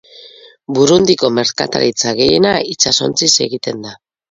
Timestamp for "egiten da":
3.49-3.97